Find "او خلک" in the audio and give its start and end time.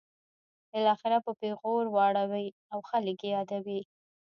2.73-3.17